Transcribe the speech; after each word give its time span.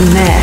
with 0.00 0.37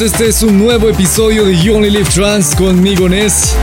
Este 0.00 0.28
es 0.28 0.42
un 0.42 0.58
nuevo 0.58 0.88
episodio 0.88 1.44
de 1.44 1.54
You 1.58 1.76
Only 1.76 1.90
Live 1.90 2.08
Trans 2.08 2.54
conmigo 2.54 3.06
Ness. 3.06 3.54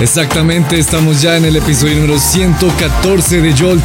Exactamente, 0.00 0.78
estamos 0.78 1.20
ya 1.20 1.36
en 1.36 1.44
el 1.44 1.56
episodio 1.56 1.96
número 1.96 2.18
114 2.18 3.42
de 3.42 3.54
Jolt. 3.54 3.84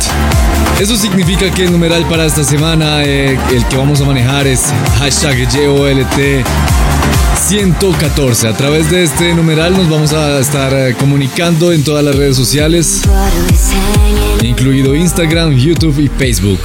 Eso 0.80 0.96
significa 0.96 1.52
que 1.52 1.66
el 1.66 1.72
numeral 1.74 2.06
para 2.06 2.26
esta 2.26 2.46
semana, 2.46 3.04
eh, 3.04 3.38
el 3.52 3.66
que 3.68 3.76
vamos 3.76 4.00
a 4.00 4.06
manejar 4.06 4.48
es 4.48 4.68
hashtag 5.00 5.50
YOLT 5.50 6.46
114. 7.46 8.48
A 8.48 8.56
través 8.56 8.90
de 8.90 9.04
este 9.04 9.34
numeral 9.34 9.76
nos 9.76 9.90
vamos 9.90 10.14
a 10.14 10.40
estar 10.40 10.74
eh, 10.74 10.96
comunicando 10.98 11.74
en 11.74 11.84
todas 11.84 12.06
las 12.06 12.16
redes 12.16 12.38
sociales, 12.38 13.02
incluido 14.42 14.96
Instagram, 14.96 15.52
YouTube 15.52 16.00
y 16.00 16.08
Facebook. 16.08 16.62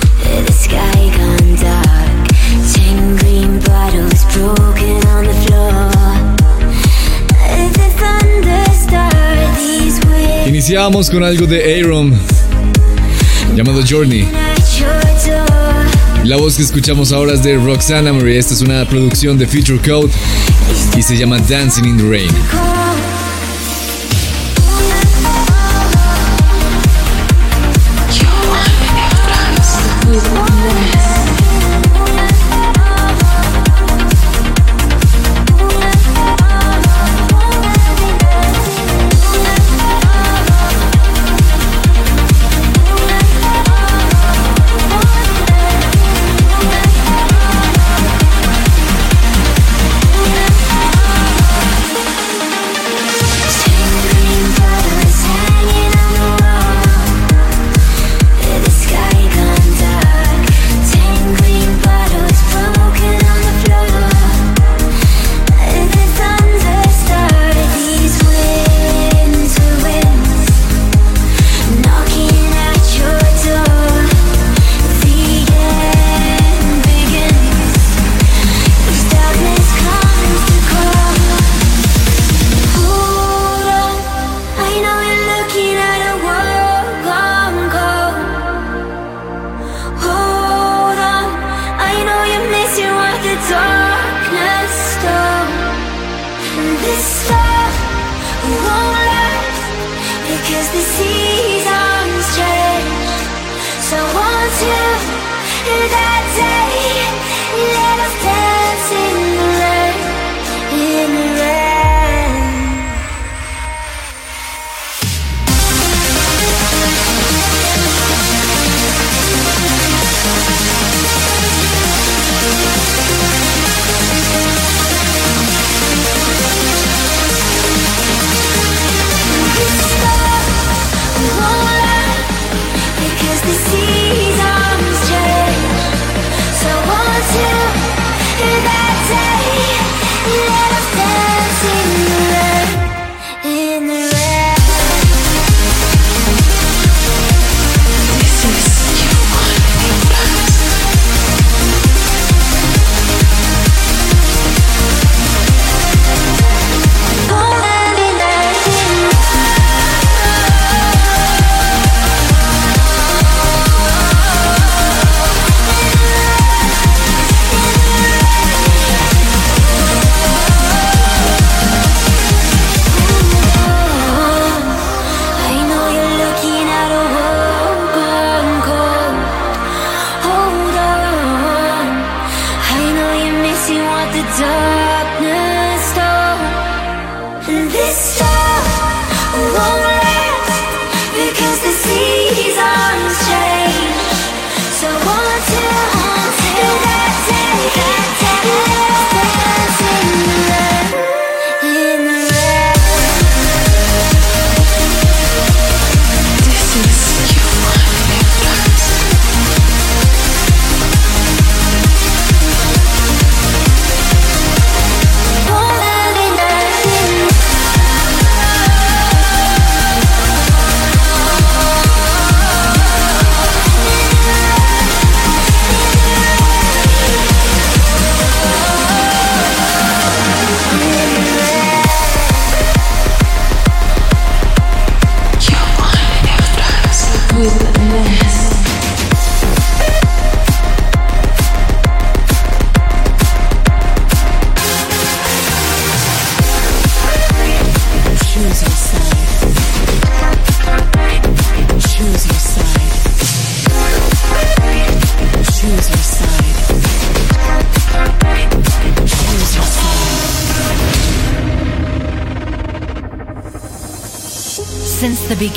Iniciamos 10.47 11.11
con 11.11 11.25
algo 11.25 11.47
de 11.47 11.81
Aaron 11.81 12.19
llamado 13.55 13.83
Journey. 13.89 14.29
La 16.25 16.37
voz 16.37 16.57
que 16.57 16.63
escuchamos 16.63 17.13
ahora 17.13 17.35
es 17.35 17.43
de 17.43 17.57
Roxana 17.57 18.13
Marie. 18.13 18.39
Esta 18.39 18.55
es 18.55 18.61
una 18.61 18.85
producción 18.85 19.39
de 19.39 19.47
Future 19.47 19.79
Code 19.79 20.13
y 20.97 21.03
se 21.03 21.17
llama 21.17 21.39
Dancing 21.39 21.85
in 21.85 21.97
the 21.97 22.09
Rain. 22.09 22.78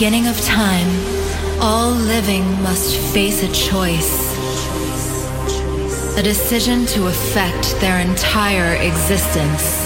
Beginning 0.02 0.26
of 0.26 0.42
time, 0.42 0.90
all 1.62 1.92
living 1.92 2.44
must 2.64 2.98
face 3.14 3.44
a 3.44 3.52
choice. 3.54 4.36
A 6.18 6.24
decision 6.24 6.88
to 6.88 7.06
affect 7.06 7.80
their 7.80 8.00
entire 8.00 8.74
existence. 8.82 9.86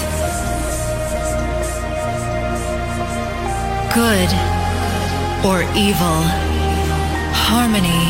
Good 3.92 4.30
or 5.44 5.60
evil, 5.76 6.20
harmony 7.36 8.06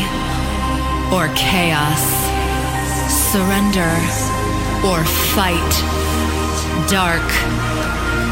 or 1.13 1.27
chaos, 1.35 2.03
surrender 3.33 3.91
or 4.87 5.03
fight, 5.35 5.73
dark 6.89 7.27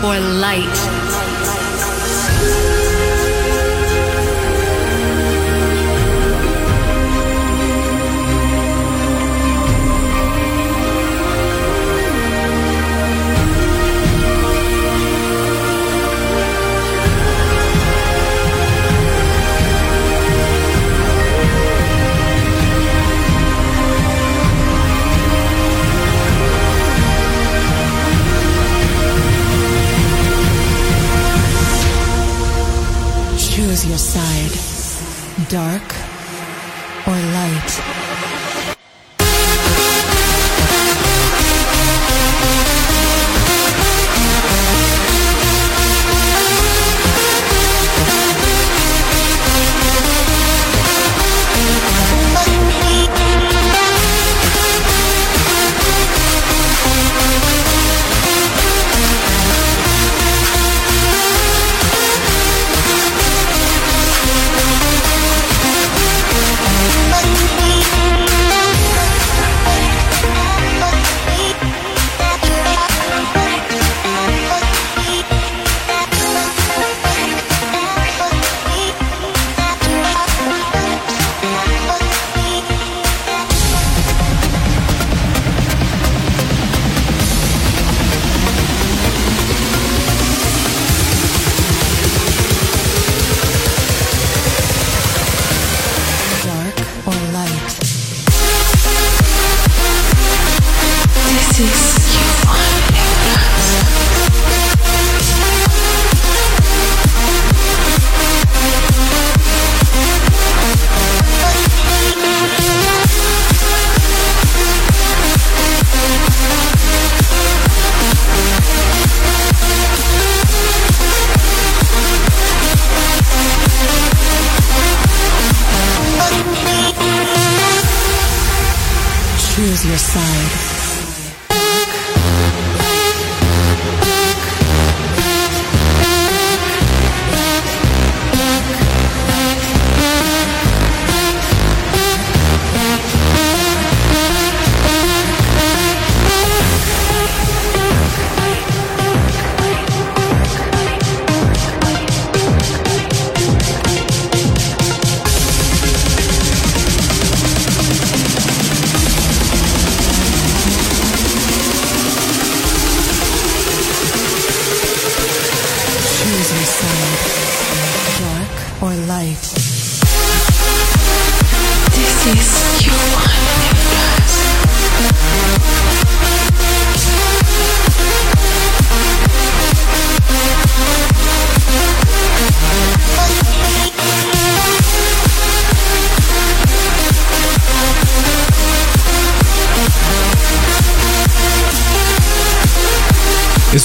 or 0.02 0.18
light. 0.40 1.25
choose 33.56 33.88
your 33.88 33.98
side. 33.98 34.52
Dark 35.48 35.95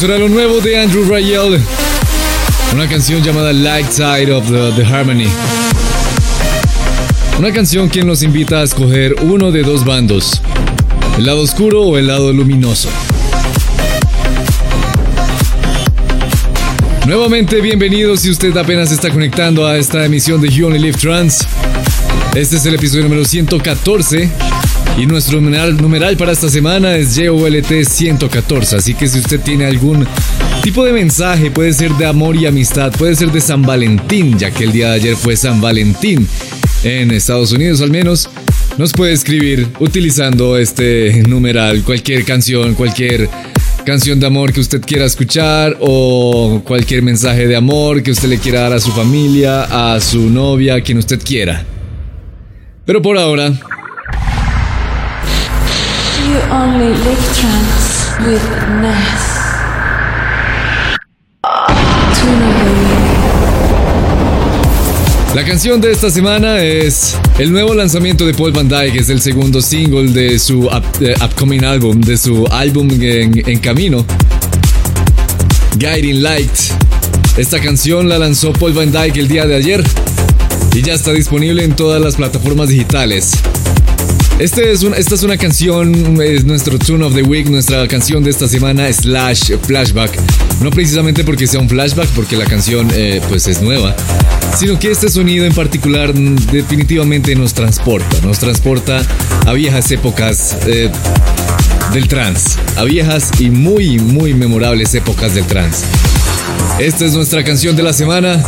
Era 0.03 0.17
lo 0.17 0.31
nuevo 0.31 0.63
de 0.63 0.81
Andrew 0.81 1.05
Rayel, 1.05 1.61
una 2.73 2.89
canción 2.89 3.23
llamada 3.23 3.53
Light 3.53 3.91
Side 3.91 4.33
of 4.33 4.47
the, 4.49 4.83
Harmony. 4.83 5.29
Una 7.39 7.53
canción 7.53 7.91
que 7.91 8.03
nos 8.03 8.23
invita 8.23 8.61
a 8.61 8.63
escoger 8.63 9.15
uno 9.21 9.53
de 9.53 9.63
dos 9.63 9.85
bandos, 9.85 10.41
el 11.19 11.27
lado 11.27 11.43
oscuro 11.43 11.83
o 11.83 11.99
el 11.99 12.07
lado 12.07 12.33
luminoso. 12.33 12.89
Nuevamente 17.07 17.61
bienvenidos 17.61 18.21
si 18.21 18.31
usted 18.31 18.57
apenas 18.57 18.91
está 18.93 19.11
conectando 19.11 19.67
a 19.67 19.77
esta 19.77 20.03
emisión 20.07 20.41
de 20.41 20.49
You 20.49 20.69
Only 20.69 20.79
Live 20.79 20.99
Trans. 20.99 21.47
Este 22.35 22.57
es 22.57 22.65
el 22.65 22.77
episodio 22.77 23.03
número 23.03 23.27
114 23.27 24.31
y 24.99 25.07
nuestro 25.07 25.41
numeral, 25.41 26.17
para 26.17 26.33
esta 26.33 26.49
semana 26.49 26.97
es 26.97 27.17
JOLT 27.17 27.85
114. 27.85 28.77
Así 28.77 28.95
que 28.95 29.09
si 29.09 29.19
usted 29.19 29.41
tiene 29.41 29.65
algún 29.65 30.07
tipo 30.63 30.85
de 30.85 30.93
mensaje, 30.93 31.51
puede 31.51 31.73
ser 31.73 31.93
de 31.93 32.07
amor 32.07 32.37
y 32.37 32.47
amistad, 32.47 32.93
puede 32.93 33.15
ser 33.15 33.33
de 33.33 33.41
San 33.41 33.63
Valentín, 33.63 34.39
ya 34.39 34.51
que 34.51 34.65
el 34.65 34.73
día 34.73 34.89
de 34.91 34.95
ayer 34.95 35.17
fue 35.17 35.37
San 35.37 35.61
Valentín 35.61 36.29
en 36.85 37.11
Estados 37.11 37.53
Unidos 37.53 37.81
al 37.81 37.91
menos, 37.91 38.29
nos 38.79 38.93
puede 38.93 39.13
escribir 39.13 39.69
utilizando 39.81 40.57
este 40.57 41.23
numeral, 41.29 41.83
cualquier 41.83 42.25
canción, 42.25 42.75
cualquier 42.75 43.29
canción 43.85 44.21
de 44.21 44.27
amor 44.27 44.53
que 44.53 44.61
usted 44.61 44.81
quiera 44.81 45.05
escuchar 45.05 45.77
o 45.81 46.63
cualquier 46.65 47.03
mensaje 47.03 47.47
de 47.47 47.57
amor 47.57 48.03
que 48.03 48.11
usted 48.11 48.29
le 48.29 48.39
quiera 48.39 48.61
dar 48.61 48.75
a 48.75 48.81
su 48.81 48.93
familia, 48.93 49.95
a 49.95 50.01
su 50.01 50.31
novia, 50.31 50.77
a 50.77 50.81
quien 50.81 50.99
usted 50.99 51.21
quiera. 51.23 51.65
Pero 52.85 53.03
por 53.03 53.19
ahora, 53.19 53.53
only 56.51 56.91
with 58.27 58.43
Ness. 58.81 59.41
La 65.35 65.45
canción 65.45 65.81
de 65.81 65.93
esta 65.93 66.11
semana 66.11 66.61
es 66.61 67.17
el 67.39 67.53
nuevo 67.53 67.73
lanzamiento 67.73 68.27
de 68.27 68.35
Paul 68.35 68.51
Van 68.53 68.69
Dyke, 68.69 68.97
es 68.97 69.09
el 69.11 69.21
segundo 69.21 69.63
single 69.63 70.11
de 70.11 70.41
su 70.41 70.67
upcoming 70.67 71.65
álbum, 71.65 72.01
de 72.01 72.19
su 72.19 72.47
álbum 72.49 72.91
en, 73.01 73.49
en 73.49 73.59
camino, 73.61 74.05
Guiding 75.77 76.23
Light. 76.23 76.51
Esta 77.37 77.61
canción 77.61 78.09
la 78.09 78.19
lanzó 78.19 78.53
Paul 78.53 78.73
Van 78.73 78.91
Dyke 78.91 79.21
el 79.21 79.29
día 79.29 79.47
de 79.47 79.55
ayer 79.55 79.85
y 80.75 80.83
ya 80.83 80.95
está 80.95 81.13
disponible 81.13 81.63
en 81.63 81.77
todas 81.77 82.03
las 82.03 82.17
plataformas 82.17 82.69
digitales. 82.69 83.33
Este 84.41 84.73
es 84.73 84.83
esta 84.83 85.17
es 85.17 85.23
una 85.23 85.37
canción, 85.37 86.19
es 86.23 86.47
nuestro 86.47 86.79
Tune 86.79 87.05
of 87.05 87.15
the 87.15 87.23
Week, 87.23 87.47
nuestra 87.51 87.87
canción 87.87 88.25
de 88.25 88.31
esta 88.31 88.49
semana, 88.49 88.91
slash 88.91 89.53
flashback. 89.67 90.11
No 90.63 90.71
precisamente 90.71 91.25
porque 91.25 91.47
sea 91.47 91.61
un 91.61 91.69
flashback, 91.69 92.09
porque 92.17 92.39
la 92.39 92.47
canción 92.47 92.89
eh, 92.95 93.21
pues 93.29 93.47
es 93.49 93.61
nueva, 93.61 93.95
sino 94.57 94.79
que 94.79 94.91
este 94.91 95.11
sonido 95.11 95.45
en 95.45 95.53
particular 95.53 96.15
mm, 96.15 96.37
definitivamente 96.53 97.35
nos 97.35 97.53
transporta, 97.53 98.19
nos 98.23 98.39
transporta 98.39 99.03
a 99.45 99.53
viejas 99.53 99.91
épocas 99.91 100.57
eh, 100.67 100.91
del 101.93 102.09
trance, 102.09 102.59
a 102.77 102.85
viejas 102.85 103.29
y 103.41 103.51
muy, 103.51 103.99
muy 103.99 104.33
memorables 104.33 104.95
épocas 104.95 105.35
del 105.35 105.45
trance. 105.45 105.85
Esta 106.79 107.05
es 107.05 107.13
nuestra 107.13 107.45
canción 107.45 107.77
de 107.77 107.83
la 107.83 107.93
semana 107.93 108.43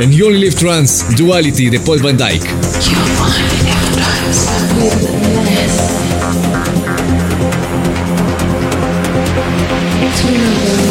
en 0.00 0.10
You 0.10 0.26
Only 0.26 0.40
Live 0.40 0.56
Trance 0.56 1.04
Duality 1.16 1.70
de 1.70 1.78
Paul 1.78 2.02
Van 2.02 2.16
Dyke. 2.16 2.48
It's 4.84 4.96
real. 10.24 10.81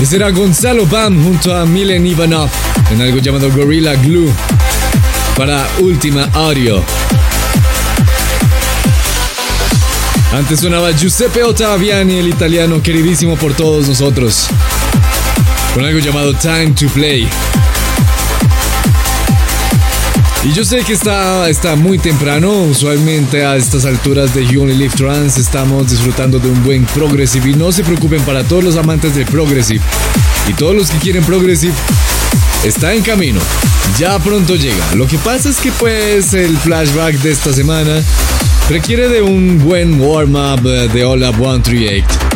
Ese 0.00 0.16
era 0.16 0.30
Gonzalo 0.30 0.86
Bam 0.86 1.22
junto 1.22 1.54
a 1.54 1.66
Milen 1.66 2.06
Ivanov 2.06 2.48
en 2.90 3.02
algo 3.02 3.18
llamado 3.18 3.50
Gorilla 3.52 3.94
Glue 3.96 4.32
para 5.36 5.68
Última 5.80 6.28
Audio. 6.32 6.82
Antes 10.32 10.60
sonaba 10.60 10.92
Giuseppe 10.92 11.42
Ottaviani, 11.42 12.18
el 12.18 12.28
italiano 12.28 12.82
queridísimo 12.82 13.36
por 13.36 13.52
todos 13.52 13.88
nosotros, 13.88 14.46
con 15.74 15.84
algo 15.84 15.98
llamado 15.98 16.32
Time 16.34 16.70
to 16.70 16.86
Play. 16.88 17.28
Y 20.42 20.52
yo 20.54 20.64
sé 20.64 20.82
que 20.84 20.94
está, 20.94 21.50
está 21.50 21.76
muy 21.76 21.98
temprano, 21.98 22.62
usualmente 22.62 23.44
a 23.44 23.56
estas 23.56 23.84
alturas 23.84 24.34
de 24.34 24.46
You 24.46 24.62
Only 24.62 24.74
Live 24.74 24.94
Trans 24.96 25.36
estamos 25.36 25.90
disfrutando 25.90 26.38
de 26.38 26.48
un 26.48 26.64
buen 26.64 26.86
Progressive 26.86 27.50
y 27.50 27.54
no 27.54 27.70
se 27.72 27.84
preocupen 27.84 28.22
para 28.22 28.42
todos 28.44 28.64
los 28.64 28.76
amantes 28.76 29.14
del 29.14 29.26
Progressive 29.26 29.84
y 30.48 30.54
todos 30.54 30.74
los 30.74 30.90
que 30.90 30.96
quieren 30.96 31.24
Progressive, 31.24 31.74
está 32.64 32.94
en 32.94 33.02
camino, 33.02 33.38
ya 33.98 34.18
pronto 34.18 34.56
llega. 34.56 34.94
Lo 34.94 35.06
que 35.06 35.18
pasa 35.18 35.50
es 35.50 35.58
que 35.58 35.72
pues 35.72 36.32
el 36.32 36.56
flashback 36.56 37.16
de 37.16 37.32
esta 37.32 37.52
semana 37.52 38.02
requiere 38.70 39.08
de 39.08 39.20
un 39.20 39.58
buen 39.58 40.00
warm-up 40.00 40.62
de 40.62 41.04
All 41.04 41.22
Up 41.22 41.36
138. 41.36 42.29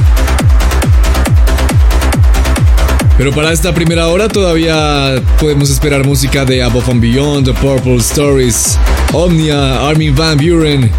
Pero 3.25 3.35
para 3.35 3.55
esta 3.55 3.73
primera 3.73 4.09
hora 4.09 4.29
todavía 4.29 5.15
podemos 5.41 5.71
esperar 5.71 6.05
música 6.05 6.45
de 6.45 6.63
Above 6.63 6.91
and 6.91 7.01
Beyond, 7.01 7.47
The 7.47 7.55
Purple 7.55 7.97
Stories, 7.97 8.79
Omnia, 9.15 9.89
Armin 9.89 10.15
Van 10.15 10.37
Buren, 10.37 10.91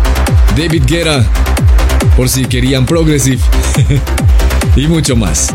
David 0.57 0.85
Guerra, 0.87 1.23
por 2.17 2.27
si 2.27 2.43
querían 2.45 2.83
Progressive, 2.83 3.37
y 4.75 4.87
mucho 4.87 5.15
más. 5.15 5.49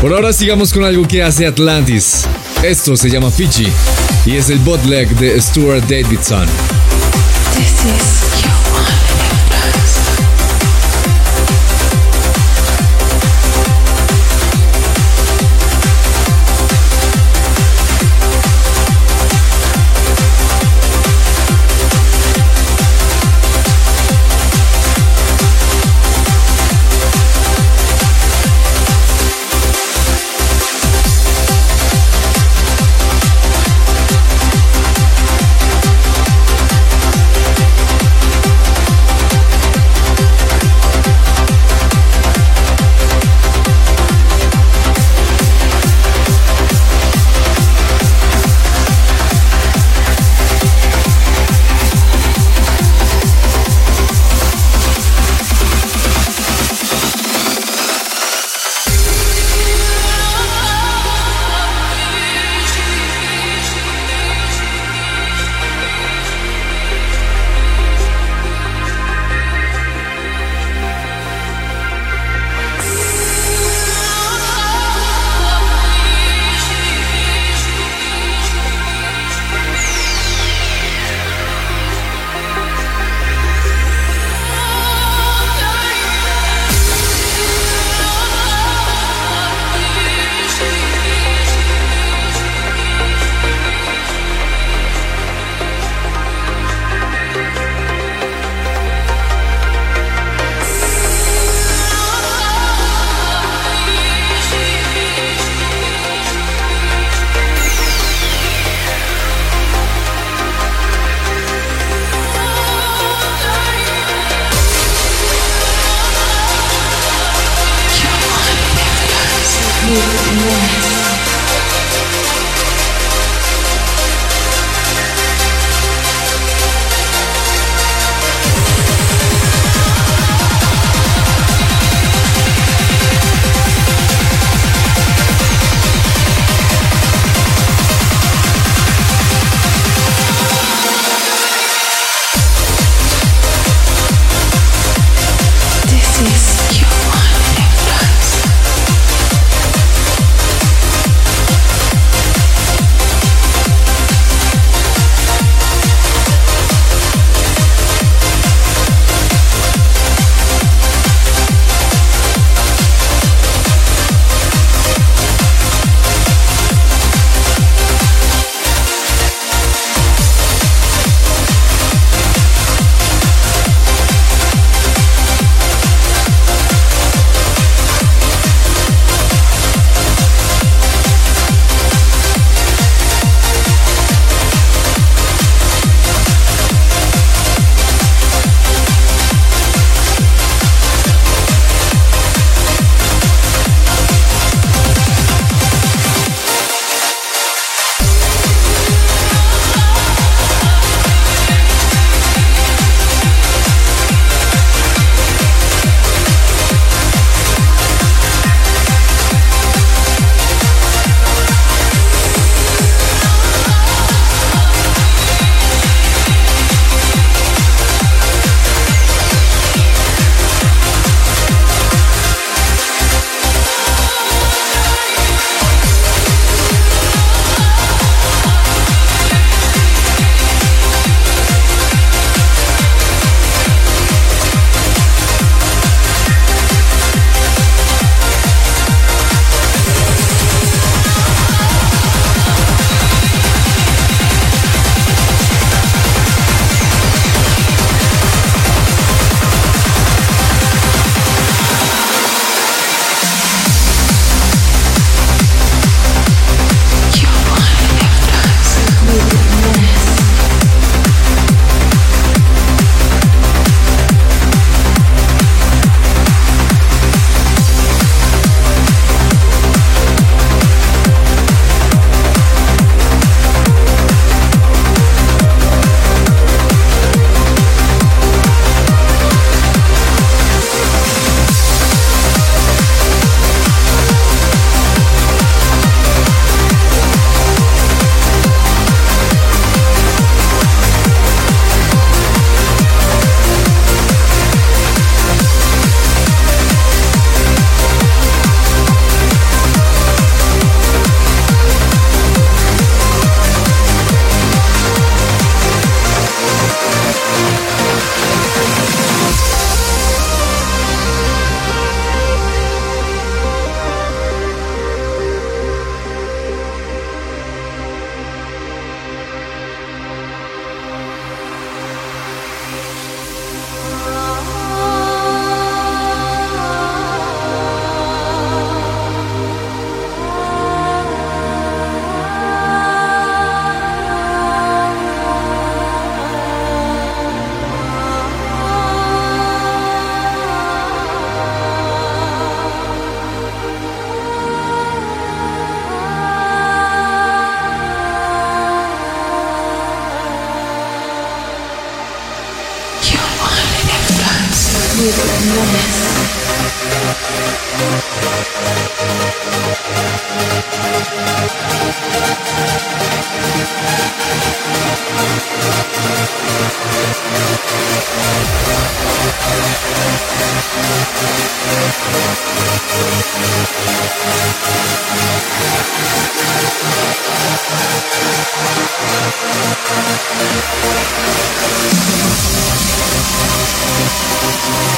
Por 0.00 0.12
ahora 0.12 0.32
sigamos 0.32 0.72
con 0.72 0.82
algo 0.82 1.06
que 1.06 1.22
hace 1.22 1.46
Atlantis. 1.46 2.24
Esto 2.64 2.96
se 2.96 3.08
llama 3.10 3.30
Fiji 3.30 3.68
y 4.24 4.34
es 4.34 4.50
el 4.50 4.58
botleg 4.58 5.08
de 5.20 5.40
Stuart 5.40 5.84
Davidson. 5.84 6.48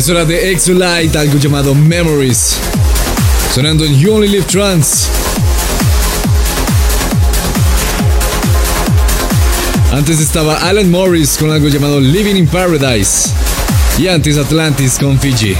Es 0.00 0.08
hora 0.08 0.24
de 0.24 0.50
Exolite, 0.50 1.18
algo 1.18 1.38
llamado 1.38 1.74
Memories. 1.74 2.54
Sonando 3.54 3.84
en 3.84 3.98
You 3.98 4.14
Only 4.14 4.28
Live 4.28 4.46
Trans. 4.50 5.08
Antes 9.92 10.20
estaba 10.20 10.56
Alan 10.56 10.90
Morris 10.90 11.36
con 11.38 11.50
algo 11.50 11.68
llamado 11.68 12.00
Living 12.00 12.36
in 12.36 12.46
Paradise. 12.46 13.28
Y 13.98 14.08
antes 14.08 14.38
Atlantis 14.38 14.96
con 14.98 15.20
Fiji. 15.20 15.54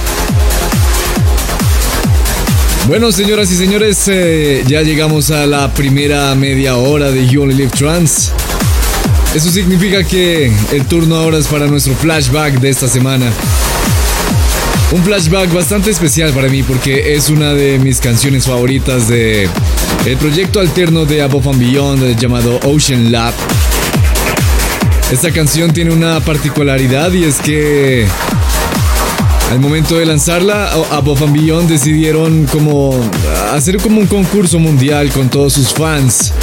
Bueno, 2.87 3.11
señoras 3.11 3.51
y 3.51 3.57
señores, 3.57 4.07
eh, 4.07 4.63
ya 4.65 4.81
llegamos 4.81 5.29
a 5.29 5.45
la 5.45 5.71
primera 5.71 6.33
media 6.33 6.77
hora 6.77 7.11
de 7.11 7.27
You 7.27 7.43
Only 7.43 7.53
Live 7.53 7.73
Trans. 7.77 8.31
Eso 9.35 9.51
significa 9.51 10.03
que 10.03 10.51
el 10.71 10.85
turno 10.87 11.17
ahora 11.17 11.37
es 11.37 11.45
para 11.45 11.67
nuestro 11.67 11.93
flashback 11.93 12.59
de 12.59 12.71
esta 12.71 12.87
semana. 12.87 13.31
Un 14.93 15.03
flashback 15.03 15.53
bastante 15.53 15.89
especial 15.89 16.33
para 16.33 16.49
mí 16.49 16.63
porque 16.63 17.13
es 17.15 17.29
una 17.29 17.53
de 17.53 17.79
mis 17.79 18.01
canciones 18.01 18.45
favoritas 18.45 19.07
de 19.07 19.47
el 20.05 20.17
proyecto 20.17 20.59
alterno 20.59 21.05
de 21.05 21.21
Above 21.21 21.47
and 21.47 21.59
Beyond 21.59 22.19
llamado 22.19 22.59
Ocean 22.65 23.09
Lab. 23.09 23.33
Esta 25.09 25.31
canción 25.31 25.71
tiene 25.71 25.91
una 25.91 26.19
particularidad 26.19 27.13
y 27.13 27.23
es 27.23 27.37
que 27.37 28.05
al 29.49 29.59
momento 29.61 29.97
de 29.97 30.05
lanzarla, 30.05 30.71
Above 30.91 31.23
and 31.23 31.33
Beyond 31.33 31.69
decidieron 31.69 32.45
como 32.47 32.93
hacer 33.53 33.77
como 33.77 34.01
un 34.01 34.07
concurso 34.07 34.59
mundial 34.59 35.09
con 35.11 35.29
todos 35.29 35.53
sus 35.53 35.73
fans. 35.73 36.33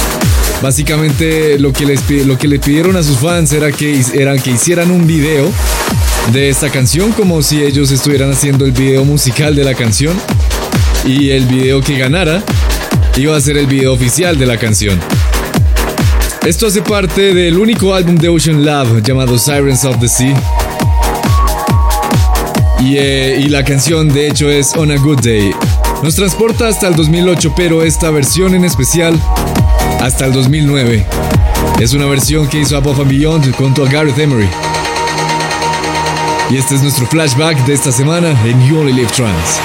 Básicamente 0.61 1.59
lo 1.59 1.71
que, 1.71 1.85
les, 1.85 2.01
lo 2.25 2.37
que 2.37 2.47
le 2.47 2.57
pidieron 2.57 2.95
a 2.95 3.03
sus 3.03 3.19
fans 3.19 3.53
era 3.53 3.71
que, 3.71 4.03
eran 4.13 4.39
que 4.39 4.51
hicieran 4.51 4.89
un 4.89 5.05
video 5.05 5.51
de 6.33 6.49
esta 6.49 6.69
canción 6.69 7.11
como 7.11 7.41
si 7.41 7.63
ellos 7.63 7.91
estuvieran 7.91 8.31
haciendo 8.31 8.65
el 8.65 8.71
video 8.71 9.03
musical 9.03 9.55
de 9.55 9.63
la 9.63 9.73
canción 9.73 10.15
y 11.05 11.31
el 11.31 11.45
video 11.45 11.81
que 11.81 11.97
ganara 11.97 12.43
iba 13.17 13.35
a 13.35 13.41
ser 13.41 13.57
el 13.57 13.65
video 13.65 13.93
oficial 13.93 14.37
de 14.37 14.45
la 14.45 14.57
canción. 14.57 14.99
Esto 16.45 16.67
hace 16.67 16.81
parte 16.81 17.33
del 17.33 17.57
único 17.57 17.93
álbum 17.93 18.15
de 18.15 18.29
Ocean 18.29 18.63
Love 18.63 19.01
llamado 19.01 19.37
Sirens 19.37 19.83
of 19.85 19.99
the 19.99 20.07
Sea. 20.07 20.33
Y, 22.79 22.97
eh, 22.97 23.41
y, 23.43 23.49
la 23.49 23.63
canción 23.65 24.07
de 24.07 24.27
hecho 24.27 24.49
es 24.49 24.73
On 24.75 24.91
a 24.91 24.97
Good 24.97 25.21
Day. 25.21 25.51
Nos 26.01 26.15
transporta 26.15 26.67
hasta 26.67 26.87
el 26.87 26.95
2008, 26.95 27.53
pero 27.57 27.83
esta 27.83 28.09
versión 28.09 28.55
en 28.55 28.63
especial 28.63 29.19
hasta 29.99 30.25
el 30.25 30.33
2009. 30.33 31.05
Es 31.79 31.93
una 31.93 32.05
versión 32.05 32.47
que 32.47 32.59
hizo 32.59 32.77
Above 32.77 33.01
and 33.01 33.09
Beyond 33.09 33.55
junto 33.55 33.85
a 33.85 33.89
Gareth 33.89 34.17
Emery. 34.17 34.49
Y 36.49 36.57
este 36.57 36.75
es 36.75 36.81
nuestro 36.81 37.05
flashback 37.05 37.63
de 37.65 37.73
esta 37.73 37.91
semana 37.91 38.29
en 38.43 38.67
You 38.67 38.79
Only 38.79 38.93
Live 38.93 39.11
Trans. 39.11 39.59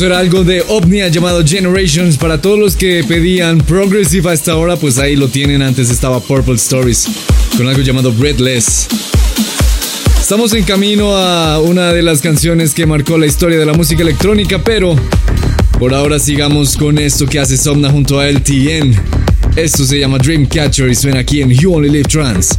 Eso 0.00 0.06
era 0.06 0.18
algo 0.18 0.44
de 0.44 0.64
Omnia 0.66 1.08
llamado 1.08 1.44
Generations. 1.46 2.16
Para 2.16 2.40
todos 2.40 2.58
los 2.58 2.74
que 2.74 3.04
pedían 3.06 3.58
Progressive 3.58 4.30
a 4.30 4.32
esta 4.32 4.56
hora, 4.56 4.76
pues 4.76 4.96
ahí 4.96 5.14
lo 5.14 5.28
tienen. 5.28 5.60
Antes 5.60 5.90
estaba 5.90 6.20
Purple 6.20 6.54
Stories 6.54 7.06
con 7.54 7.68
algo 7.68 7.82
llamado 7.82 8.10
Breadless. 8.10 8.88
Estamos 10.18 10.54
en 10.54 10.64
camino 10.64 11.14
a 11.14 11.60
una 11.60 11.92
de 11.92 12.00
las 12.00 12.22
canciones 12.22 12.72
que 12.72 12.86
marcó 12.86 13.18
la 13.18 13.26
historia 13.26 13.58
de 13.58 13.66
la 13.66 13.74
música 13.74 14.00
electrónica, 14.00 14.64
pero 14.64 14.96
por 15.78 15.92
ahora 15.92 16.18
sigamos 16.18 16.78
con 16.78 16.96
esto 16.96 17.26
que 17.26 17.38
hace 17.38 17.58
Somna 17.58 17.90
junto 17.90 18.18
a 18.18 18.26
LTN. 18.26 18.96
Esto 19.54 19.84
se 19.84 19.98
llama 19.98 20.16
Dreamcatcher 20.16 20.88
y 20.88 20.94
suena 20.94 21.20
aquí 21.20 21.42
en 21.42 21.50
You 21.50 21.74
Only 21.74 21.90
Live 21.90 22.08
Trans. 22.08 22.58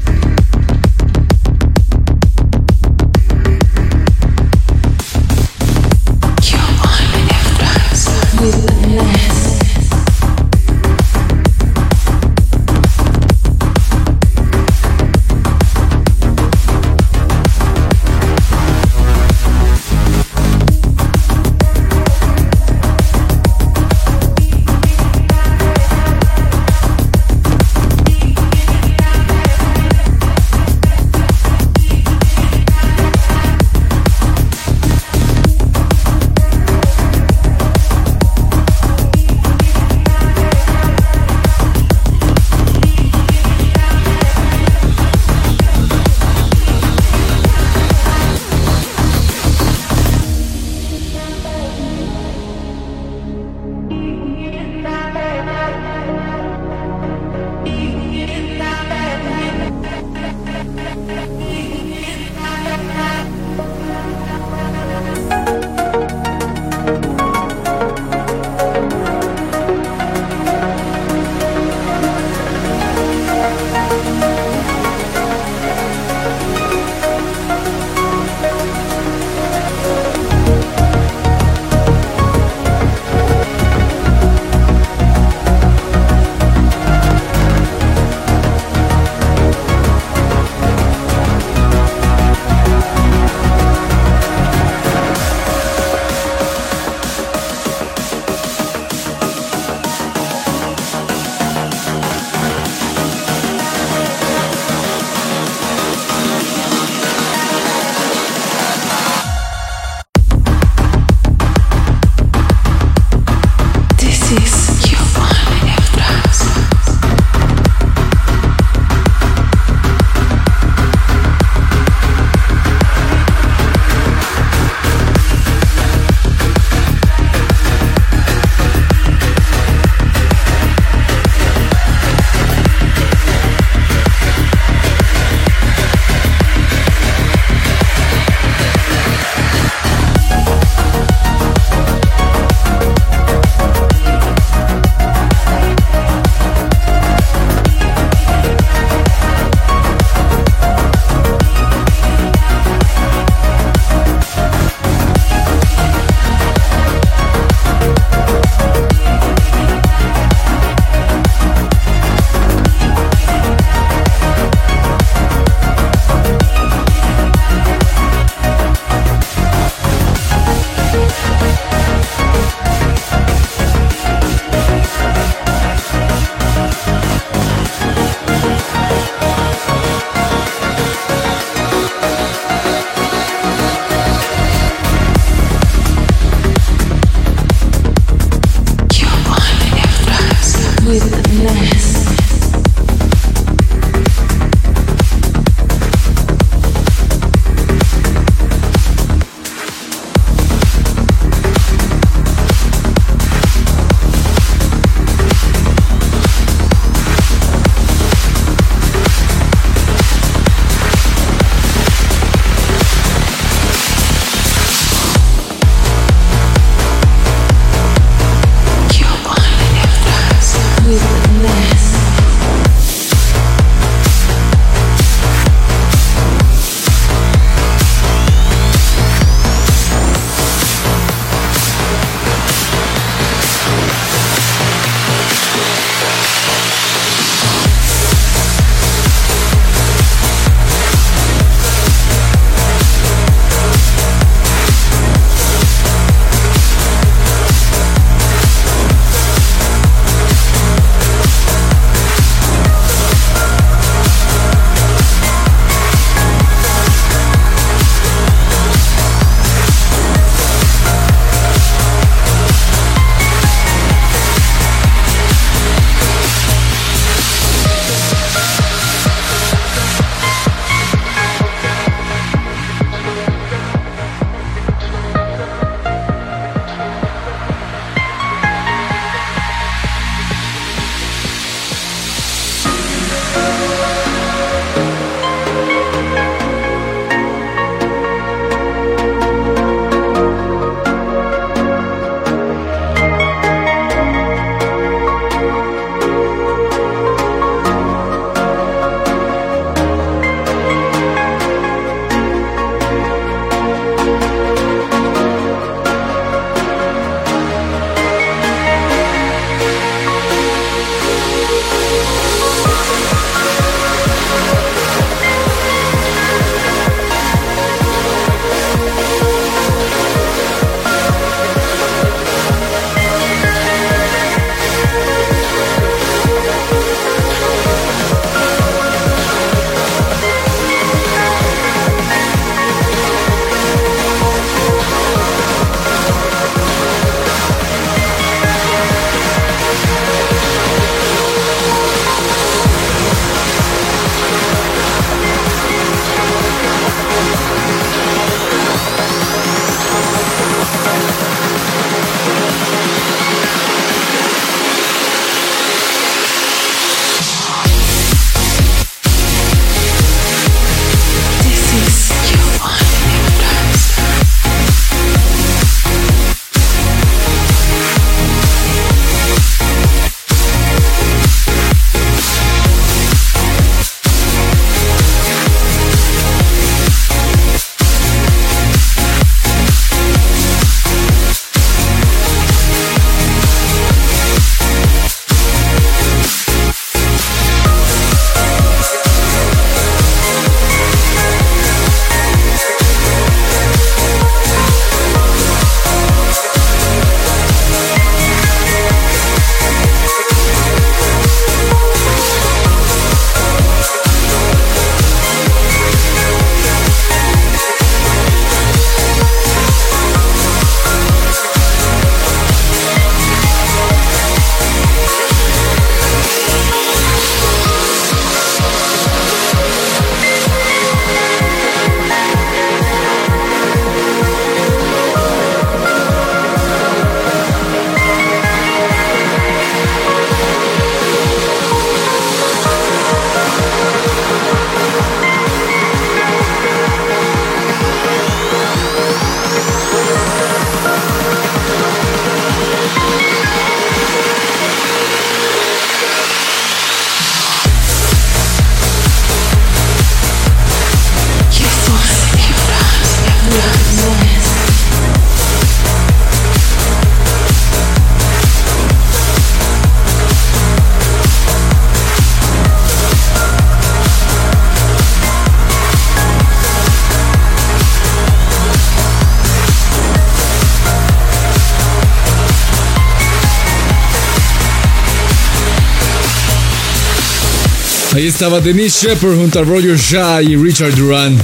Estaba 478.41 478.59
Denise 478.59 479.07
Shepard 479.07 479.35
junto 479.35 479.59
a 479.59 479.61
Roger 479.61 479.95
Shah 479.95 480.41
y 480.41 480.55
Richard 480.55 480.95
Duran. 480.95 481.37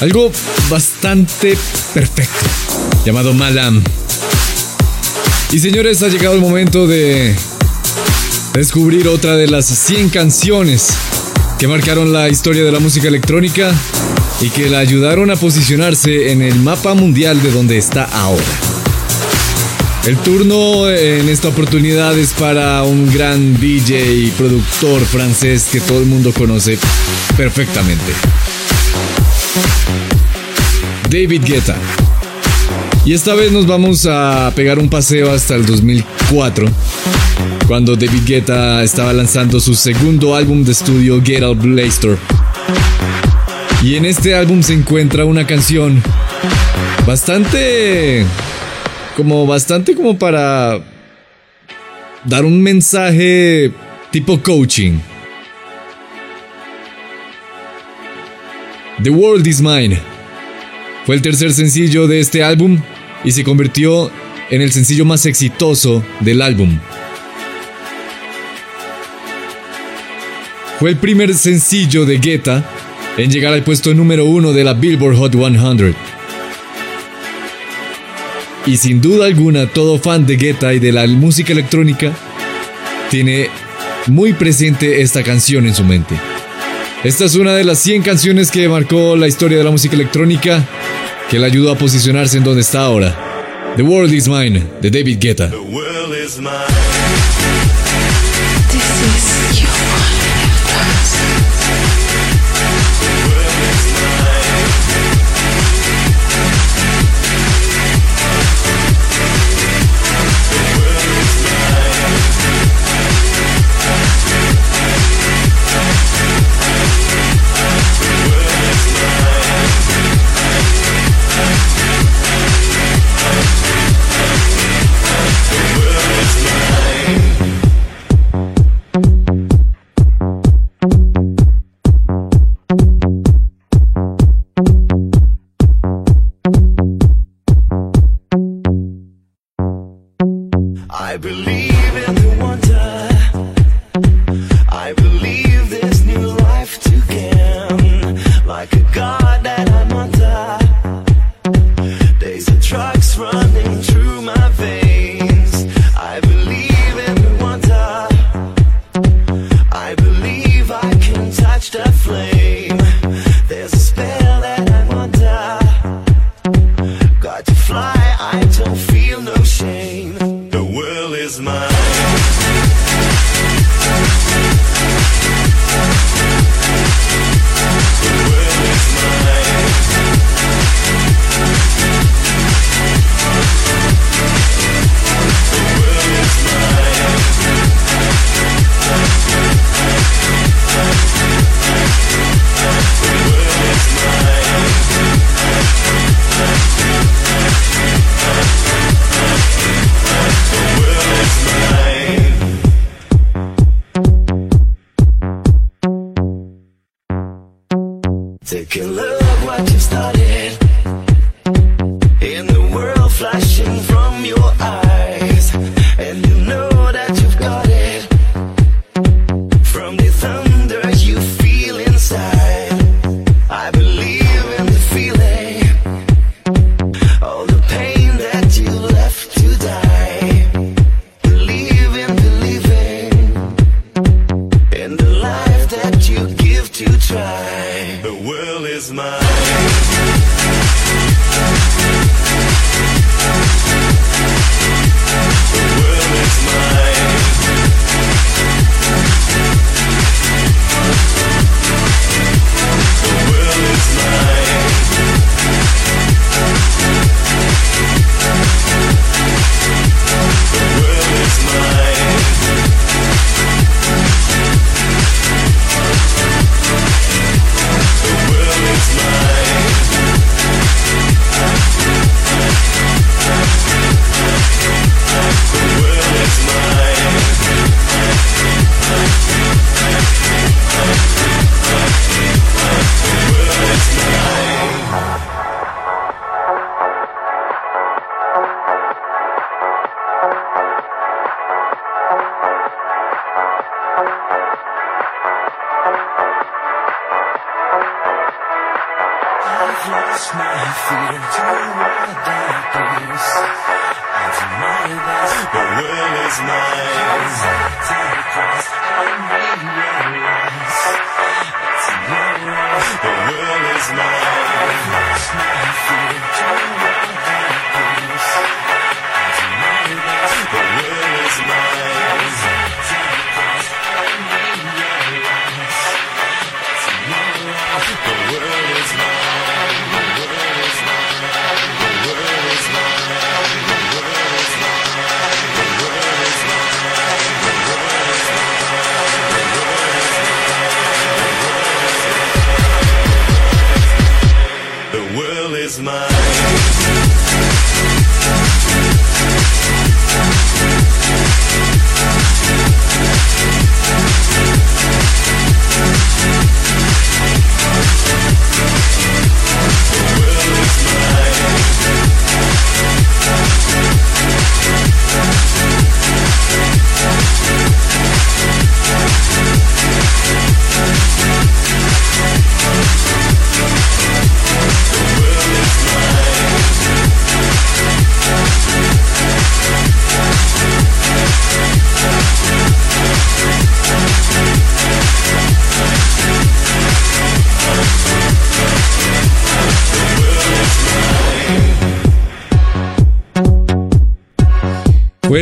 Algo 0.00 0.32
bastante 0.68 1.56
perfecto, 1.94 2.44
llamado 3.06 3.32
Malam. 3.32 3.80
Y 5.52 5.60
señores, 5.60 6.02
ha 6.02 6.08
llegado 6.08 6.34
el 6.34 6.40
momento 6.40 6.88
de 6.88 7.36
descubrir 8.52 9.06
otra 9.06 9.36
de 9.36 9.46
las 9.46 9.66
100 9.66 10.08
canciones 10.08 10.88
que 11.56 11.68
marcaron 11.68 12.12
la 12.12 12.28
historia 12.28 12.64
de 12.64 12.72
la 12.72 12.80
música 12.80 13.06
electrónica 13.06 13.72
y 14.40 14.48
que 14.50 14.68
la 14.68 14.80
ayudaron 14.80 15.30
a 15.30 15.36
posicionarse 15.36 16.32
en 16.32 16.42
el 16.42 16.56
mapa 16.56 16.94
mundial 16.94 17.40
de 17.40 17.52
donde 17.52 17.78
está 17.78 18.02
ahora. 18.02 18.67
El 20.08 20.16
turno 20.16 20.88
en 20.88 21.28
esta 21.28 21.48
oportunidad 21.48 22.18
es 22.18 22.32
para 22.32 22.82
un 22.82 23.12
gran 23.12 23.60
DJ 23.60 24.14
y 24.14 24.30
productor 24.30 25.02
francés 25.02 25.68
que 25.70 25.82
todo 25.82 25.98
el 25.98 26.06
mundo 26.06 26.32
conoce 26.32 26.78
perfectamente. 27.36 28.10
David 31.10 31.42
Guetta. 31.44 31.76
Y 33.04 33.12
esta 33.12 33.34
vez 33.34 33.52
nos 33.52 33.66
vamos 33.66 34.06
a 34.10 34.50
pegar 34.56 34.78
un 34.78 34.88
paseo 34.88 35.30
hasta 35.30 35.56
el 35.56 35.66
2004, 35.66 36.66
cuando 37.66 37.94
David 37.94 38.22
Guetta 38.24 38.82
estaba 38.82 39.12
lanzando 39.12 39.60
su 39.60 39.74
segundo 39.74 40.34
álbum 40.34 40.64
de 40.64 40.72
estudio 40.72 41.22
Get 41.22 41.42
Out 41.42 41.58
Blaster. 41.60 42.16
Y 43.82 43.96
en 43.96 44.06
este 44.06 44.34
álbum 44.34 44.62
se 44.62 44.72
encuentra 44.72 45.26
una 45.26 45.46
canción 45.46 46.02
bastante 47.06 48.24
como 49.18 49.48
bastante 49.48 49.96
como 49.96 50.16
para 50.16 50.80
dar 52.24 52.44
un 52.44 52.62
mensaje 52.62 53.72
tipo 54.12 54.40
coaching. 54.40 55.00
The 59.02 59.10
World 59.10 59.44
is 59.44 59.60
Mine 59.60 59.98
fue 61.04 61.16
el 61.16 61.22
tercer 61.22 61.52
sencillo 61.52 62.06
de 62.06 62.20
este 62.20 62.44
álbum 62.44 62.80
y 63.24 63.32
se 63.32 63.42
convirtió 63.42 64.08
en 64.50 64.62
el 64.62 64.70
sencillo 64.70 65.04
más 65.04 65.26
exitoso 65.26 66.04
del 66.20 66.40
álbum. 66.40 66.78
Fue 70.78 70.90
el 70.90 70.96
primer 70.96 71.34
sencillo 71.34 72.06
de 72.06 72.18
Guetta 72.18 72.64
en 73.16 73.32
llegar 73.32 73.52
al 73.52 73.64
puesto 73.64 73.92
número 73.94 74.26
uno 74.26 74.52
de 74.52 74.62
la 74.62 74.74
Billboard 74.74 75.16
Hot 75.16 75.32
100. 75.32 76.07
Y 78.68 78.76
sin 78.76 79.00
duda 79.00 79.24
alguna, 79.24 79.66
todo 79.66 79.98
fan 79.98 80.26
de 80.26 80.36
Guetta 80.36 80.74
y 80.74 80.78
de 80.78 80.92
la 80.92 81.06
música 81.06 81.54
electrónica 81.54 82.12
tiene 83.10 83.48
muy 84.08 84.34
presente 84.34 85.00
esta 85.00 85.22
canción 85.22 85.66
en 85.66 85.74
su 85.74 85.84
mente. 85.84 86.14
Esta 87.02 87.24
es 87.24 87.34
una 87.34 87.54
de 87.54 87.64
las 87.64 87.78
100 87.78 88.02
canciones 88.02 88.50
que 88.50 88.68
marcó 88.68 89.16
la 89.16 89.26
historia 89.26 89.56
de 89.56 89.64
la 89.64 89.70
música 89.70 89.94
electrónica, 89.94 90.68
que 91.30 91.38
le 91.38 91.46
ayudó 91.46 91.72
a 91.72 91.78
posicionarse 91.78 92.36
en 92.36 92.44
donde 92.44 92.60
está 92.60 92.82
ahora. 92.82 93.16
The 93.76 93.82
World 93.82 94.12
is 94.12 94.28
Mine, 94.28 94.62
de 94.82 94.90
David 94.90 95.16
Guetta. 95.18 95.48
Fue 95.48 95.58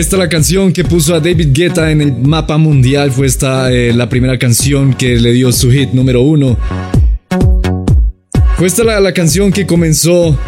esta 0.01 0.17
la 0.17 0.29
canción 0.29 0.73
que 0.73 0.85
puso 0.85 1.15
a 1.15 1.21
David 1.21 1.49
Guetta 1.53 1.91
en 1.91 2.01
el 2.01 2.13
mapa 2.13 2.59
mundial. 2.59 3.13
Fue 3.13 3.27
esta 3.27 3.73
eh, 3.73 3.93
la 3.93 4.09
primera 4.09 4.39
canción 4.39 4.95
que 4.95 5.17
le 5.17 5.33
dio 5.33 5.53
su 5.53 5.71
hit 5.71 5.91
número 5.93 6.23
uno. 6.23 6.59
Fue 8.57 8.67
esta 8.67 8.85
la, 8.85 9.01
la 9.01 9.13
canción 9.13 9.53
que 9.53 9.67
comenzó 9.67 10.39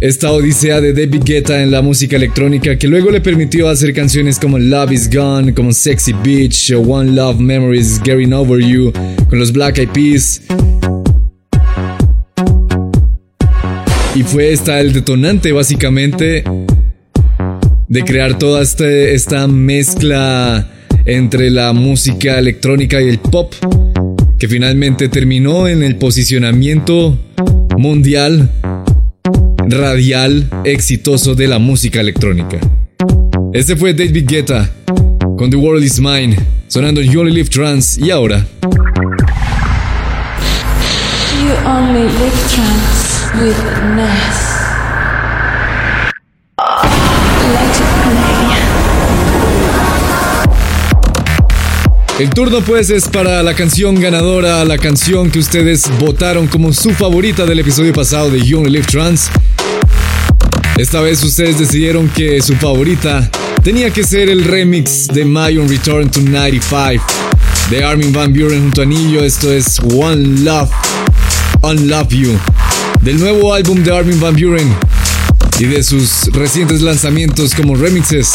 esta 0.00 0.32
odisea 0.32 0.80
de 0.80 0.92
David 0.92 1.22
Guetta 1.24 1.62
en 1.62 1.70
la 1.70 1.82
música 1.82 2.16
electrónica 2.16 2.76
que 2.78 2.88
luego 2.88 3.10
le 3.10 3.20
permitió 3.20 3.68
hacer 3.68 3.94
canciones 3.94 4.38
como 4.38 4.58
Love 4.58 4.92
Is 4.92 5.10
Gone, 5.10 5.54
como 5.54 5.72
Sexy 5.72 6.12
Beach, 6.22 6.72
One 6.72 7.12
Love 7.12 7.40
Memories, 7.40 8.00
Getting 8.04 8.32
Over 8.32 8.60
You, 8.60 8.92
con 9.28 9.38
los 9.38 9.52
Black 9.52 9.78
Eyed 9.78 9.88
Peas. 9.88 10.42
Y 14.14 14.22
fue 14.22 14.52
esta 14.52 14.78
el 14.80 14.92
detonante 14.92 15.52
básicamente 15.52 16.44
de 17.94 18.02
crear 18.02 18.36
toda 18.38 18.60
este, 18.60 19.14
esta 19.14 19.46
mezcla 19.46 20.66
entre 21.04 21.48
la 21.48 21.72
música 21.72 22.40
electrónica 22.40 23.00
y 23.00 23.08
el 23.08 23.20
pop, 23.20 23.54
que 24.36 24.48
finalmente 24.48 25.08
terminó 25.08 25.68
en 25.68 25.84
el 25.84 25.94
posicionamiento 25.94 27.16
mundial, 27.78 28.50
radial, 29.68 30.50
exitoso 30.64 31.36
de 31.36 31.46
la 31.46 31.60
música 31.60 32.00
electrónica. 32.00 32.58
Este 33.52 33.76
fue 33.76 33.94
David 33.94 34.26
Guetta 34.26 34.68
con 35.38 35.48
The 35.50 35.56
World 35.56 35.84
Is 35.84 36.00
Mine, 36.00 36.36
sonando 36.66 37.00
You 37.00 37.20
Only 37.20 37.32
Live 37.32 37.48
Trans 37.48 37.96
y 37.96 38.10
ahora. 38.10 38.44
You 41.40 41.52
only 41.64 42.02
live 42.02 42.40
trance 42.50 43.30
with 43.40 43.54
Ness. 43.94 44.53
El 52.20 52.30
turno 52.30 52.60
pues 52.60 52.90
es 52.90 53.08
para 53.08 53.42
la 53.42 53.54
canción 53.54 54.00
ganadora, 54.00 54.64
la 54.64 54.78
canción 54.78 55.32
que 55.32 55.40
ustedes 55.40 55.90
votaron 55.98 56.46
como 56.46 56.72
su 56.72 56.90
favorita 56.90 57.44
del 57.44 57.58
episodio 57.58 57.92
pasado 57.92 58.30
de 58.30 58.40
You 58.40 58.58
Only 58.58 58.70
Live 58.70 58.86
Trans. 58.86 59.30
Esta 60.76 61.00
vez 61.00 61.24
ustedes 61.24 61.58
decidieron 61.58 62.08
que 62.08 62.40
su 62.40 62.54
favorita 62.54 63.28
tenía 63.64 63.90
que 63.90 64.04
ser 64.04 64.28
el 64.28 64.44
remix 64.44 65.08
de 65.08 65.24
My 65.24 65.56
Return 65.56 66.08
to 66.08 66.20
95 66.20 67.04
de 67.70 67.84
Armin 67.84 68.12
Van 68.12 68.32
Buren 68.32 68.62
junto 68.62 68.82
a 68.82 68.86
Nillo. 68.86 69.24
Esto 69.24 69.52
es 69.52 69.80
One 69.80 70.42
Love, 70.42 70.70
Unlove 71.62 72.16
You, 72.16 72.38
del 73.00 73.18
nuevo 73.18 73.52
álbum 73.52 73.82
de 73.82 73.92
Armin 73.92 74.20
Van 74.20 74.36
Buren 74.36 74.72
y 75.58 75.64
de 75.64 75.82
sus 75.82 76.26
recientes 76.32 76.80
lanzamientos 76.80 77.56
como 77.56 77.74
remixes. 77.74 78.34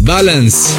Balance. 0.00 0.70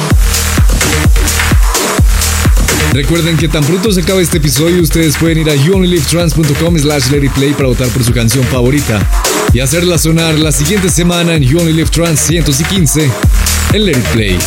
Recuerden 2.92 3.36
que 3.36 3.48
tan 3.48 3.64
pronto 3.64 3.92
se 3.92 4.00
acabe 4.00 4.22
este 4.22 4.38
episodio, 4.38 4.82
ustedes 4.82 5.16
pueden 5.16 5.38
ir 5.38 5.50
a 5.50 5.54
youonlylivetrans.com 5.54 6.78
slash 6.78 7.08
play 7.34 7.52
para 7.52 7.68
votar 7.68 7.88
por 7.88 8.02
su 8.02 8.12
canción 8.12 8.44
favorita 8.44 9.00
y 9.52 9.60
hacerla 9.60 9.98
sonar 9.98 10.38
la 10.38 10.52
siguiente 10.52 10.88
semana 10.88 11.34
en 11.34 11.42
You 11.42 11.60
Only 11.60 11.72
Live 11.72 11.90
Trans 11.90 12.20
115 12.20 13.10
en 13.72 13.84
Let 13.84 13.92
It 13.92 14.04
Play. 14.12 14.38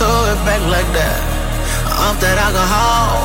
Throw 0.00 0.32
it 0.32 0.40
back 0.48 0.64
like 0.72 0.88
that? 0.96 1.20
Off 1.92 2.16
that 2.24 2.40
alcohol. 2.40 3.20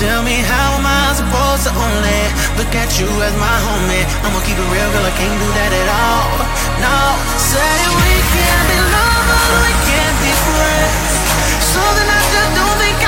Tell 0.00 0.24
me 0.24 0.40
how 0.40 0.80
am 0.80 0.86
I 0.88 1.12
supposed 1.12 1.68
to 1.68 1.72
only 1.76 2.20
look 2.56 2.72
at 2.72 2.88
you 2.96 3.08
as 3.20 3.34
my 3.36 3.56
homie? 3.68 4.04
I'ma 4.24 4.40
keep 4.48 4.56
it 4.56 4.68
real, 4.72 4.88
girl, 4.96 5.04
I 5.04 5.12
can't 5.12 5.36
do 5.36 5.48
that 5.60 5.72
at 5.76 5.88
all. 5.92 6.40
No, 6.80 6.96
say 7.36 7.74
we 7.84 8.16
can't 8.32 8.64
be 8.64 8.78
lovers, 8.80 9.48
we 9.60 9.72
can't 9.84 10.18
be 10.24 10.32
friends. 10.48 11.12
Something 11.60 12.08
I 12.16 12.20
just 12.32 12.50
don't 12.56 12.76
think 12.80 12.98
I 13.04 13.07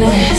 darkness 0.00 0.37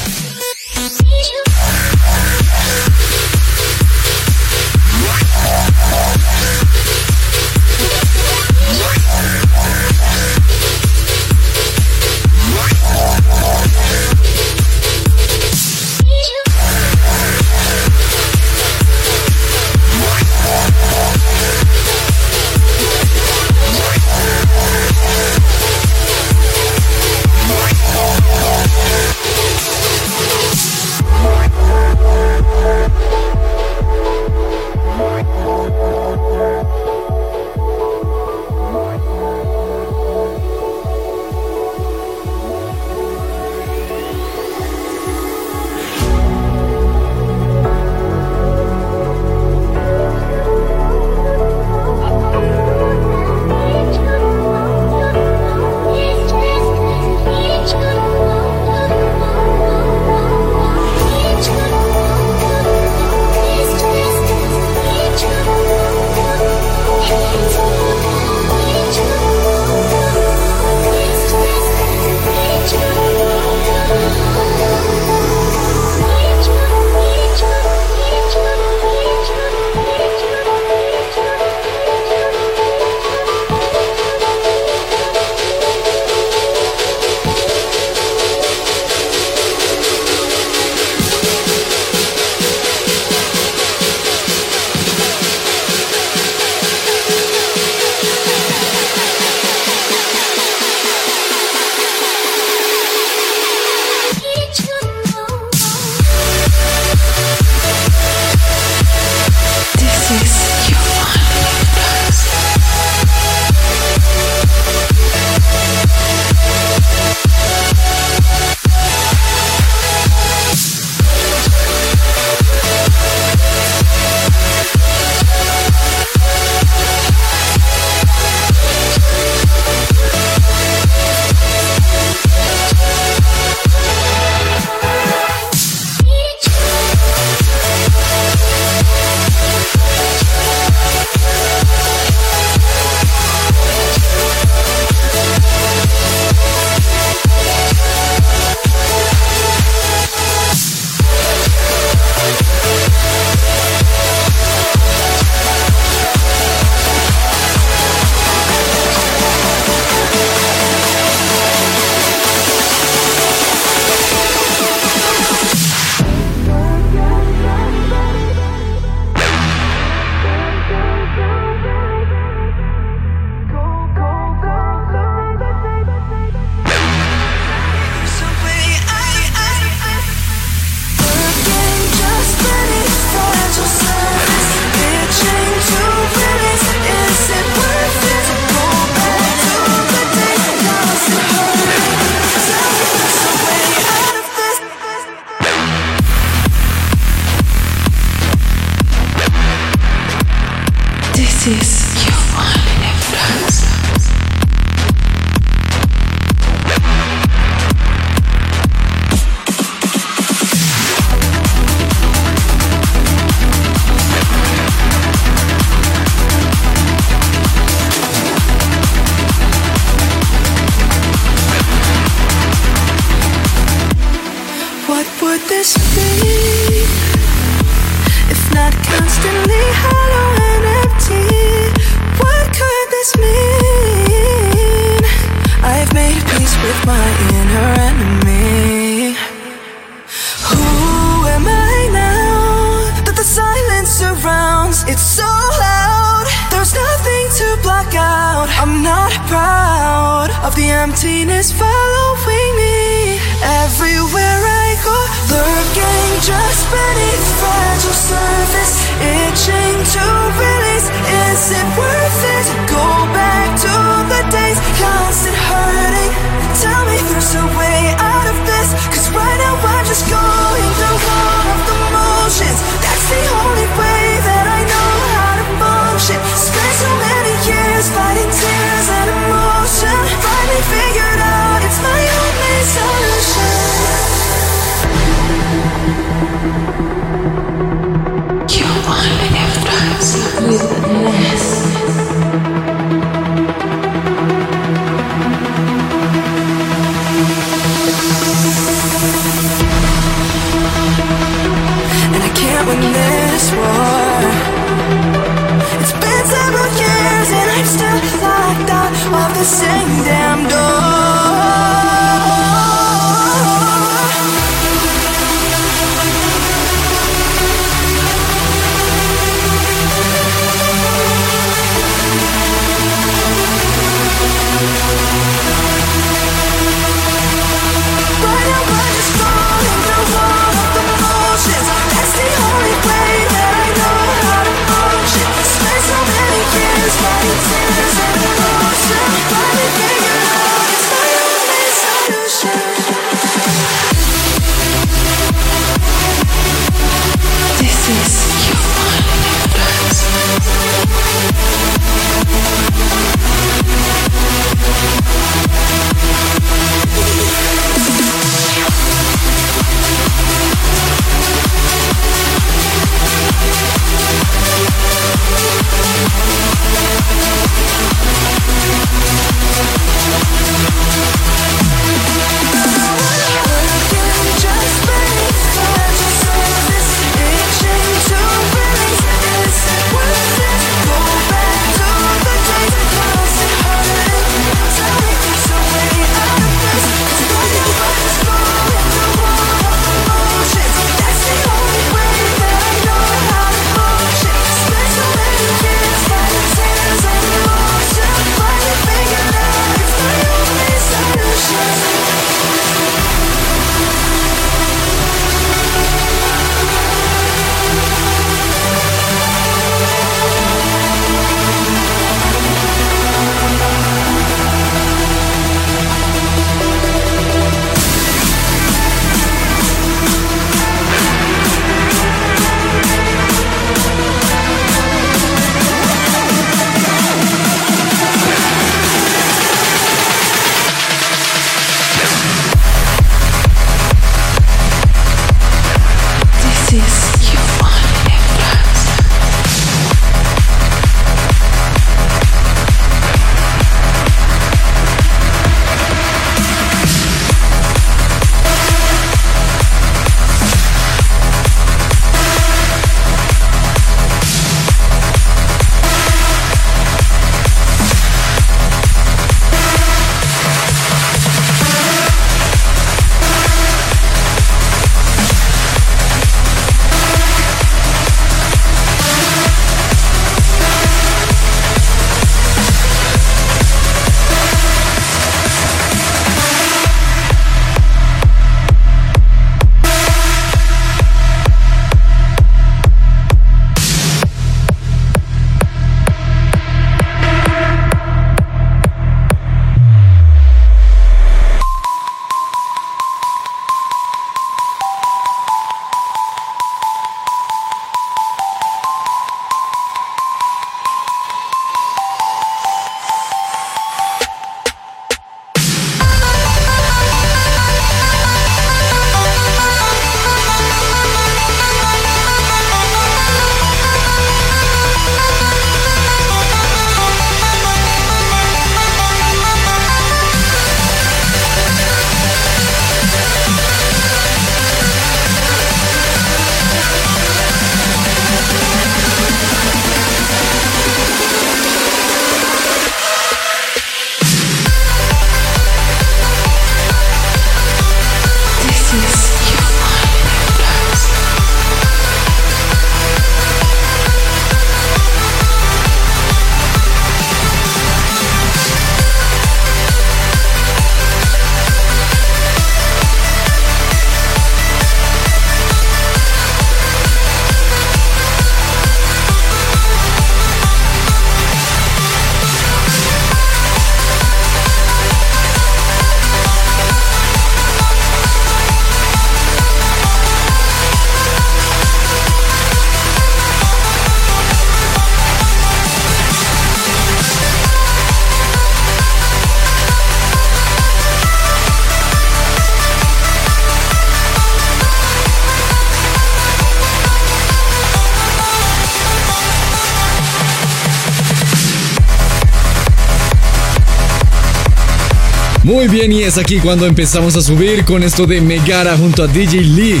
Muy 595.86 595.98
bien, 595.98 596.12
y 596.12 596.22
es 596.22 596.38
aquí 596.38 596.60
cuando 596.60 596.86
empezamos 596.86 597.36
a 597.36 597.42
subir 597.42 597.84
con 597.84 598.02
esto 598.02 598.24
de 598.24 598.40
Megara 598.40 598.96
junto 598.96 599.22
a 599.22 599.26
DJ 599.26 599.60
Lee, 599.60 600.00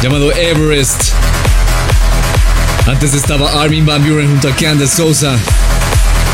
llamado 0.00 0.30
Everest. 0.30 1.10
Antes 2.86 3.12
estaba 3.12 3.60
Armin 3.60 3.84
Van 3.84 4.08
Buren 4.08 4.28
junto 4.28 4.46
a 4.46 4.54
Candace 4.54 4.94
Sosa, 4.94 5.36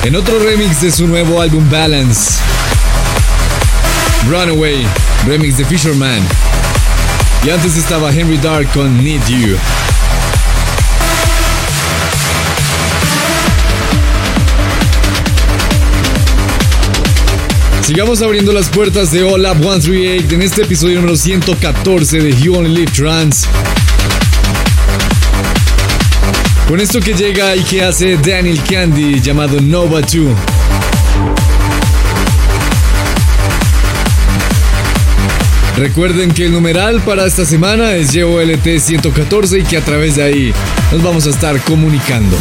en 0.05 0.15
otro 0.15 0.39
remix 0.39 0.83
de 0.83 0.93
su 0.93 1.07
nuevo 1.07 1.41
álbum 1.41 1.67
Balance. 1.71 2.41
Runaway, 4.29 4.87
remix 5.27 5.57
de 5.57 5.65
Fisherman. 5.65 6.21
Y 7.47 7.49
antes 7.49 7.75
estaba 7.75 8.13
Henry 8.13 8.37
Dark 8.37 8.71
con 8.75 9.03
Need 9.03 9.27
You. 9.29 9.57
Sigamos 17.89 18.21
abriendo 18.21 18.53
las 18.53 18.69
puertas 18.69 19.11
de 19.13 19.25
Up 19.25 19.41
138 19.41 20.35
en 20.35 20.43
este 20.43 20.61
episodio 20.61 20.97
número 20.97 21.17
114 21.17 22.21
de 22.21 22.37
You 22.37 22.55
Only 22.55 22.69
Live 22.69 22.93
Trans. 22.93 23.47
Con 26.69 26.81
esto 26.81 27.01
que 27.01 27.15
llega 27.15 27.57
y 27.57 27.63
que 27.63 27.83
hace 27.83 28.19
Daniel 28.19 28.61
Candy 28.71 29.23
llamado 29.23 29.59
Nova 29.63 30.03
2. 30.03 30.13
Recuerden 35.79 36.33
que 36.33 36.45
el 36.45 36.53
numeral 36.53 37.01
para 37.01 37.25
esta 37.25 37.47
semana 37.47 37.95
es 37.95 38.13
YOLT 38.13 38.81
114 38.81 39.61
y 39.61 39.63
que 39.63 39.79
a 39.79 39.81
través 39.83 40.17
de 40.17 40.25
ahí 40.25 40.55
nos 40.93 41.03
vamos 41.03 41.27
a 41.27 41.31
estar 41.31 41.59
comunicando. 41.63 42.37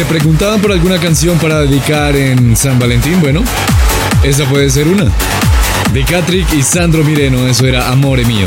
Se 0.00 0.06
preguntaban 0.06 0.62
por 0.62 0.72
alguna 0.72 0.98
canción 0.98 1.36
para 1.36 1.60
dedicar 1.60 2.16
en 2.16 2.56
San 2.56 2.78
Valentín, 2.78 3.20
bueno, 3.20 3.42
esa 4.22 4.46
puede 4.46 4.70
ser 4.70 4.88
una. 4.88 5.04
De 5.92 6.04
Catrick 6.04 6.50
y 6.54 6.62
Sandro 6.62 7.04
Mireno, 7.04 7.46
eso 7.46 7.66
era 7.66 7.90
Amore 7.90 8.24
Mío. 8.24 8.46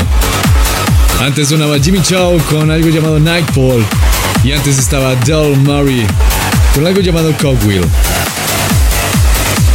Antes 1.20 1.50
sonaba 1.50 1.78
Jimmy 1.78 2.02
Chow 2.02 2.40
con 2.50 2.72
algo 2.72 2.88
llamado 2.88 3.20
Nightfall. 3.20 3.84
Y 4.42 4.50
antes 4.50 4.80
estaba 4.80 5.14
Del 5.14 5.56
Murray 5.58 6.04
con 6.74 6.88
algo 6.88 7.00
llamado 7.00 7.32
Cogwheel. 7.40 7.84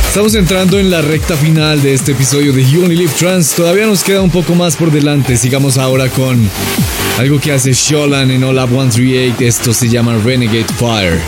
Estamos 0.10 0.36
entrando 0.36 0.80
en 0.80 0.92
la 0.92 1.02
recta 1.02 1.38
final 1.38 1.82
de 1.82 1.94
este 1.94 2.12
episodio 2.12 2.52
de 2.52 2.70
You 2.70 2.88
Live 2.88 3.14
Trans. 3.18 3.52
Todavía 3.52 3.86
nos 3.86 4.04
queda 4.04 4.22
un 4.22 4.32
poco 4.32 4.54
más 4.54 4.76
por 4.76 4.92
delante. 4.92 5.38
Sigamos 5.38 5.78
ahora 5.78 6.10
con 6.10 6.50
algo 7.20 7.40
que 7.40 7.54
hace 7.54 7.72
Sholan 7.72 8.32
en 8.32 8.44
All 8.44 8.58
Up 8.58 8.70
138. 8.70 9.36
Esto 9.40 9.74
se 9.74 9.88
llama 9.88 10.18
Renegade 10.18 10.66
Fire. 10.78 11.22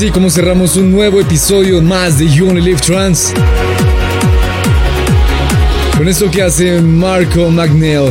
Así 0.00 0.10
como 0.10 0.30
cerramos 0.30 0.76
un 0.76 0.90
nuevo 0.92 1.20
episodio 1.20 1.82
más 1.82 2.18
de 2.18 2.26
You 2.26 2.54
Live 2.54 2.80
Trans. 2.80 3.34
Con 5.94 6.08
esto 6.08 6.30
que 6.30 6.42
hace 6.42 6.80
Marco 6.80 7.50
McNeil, 7.50 8.10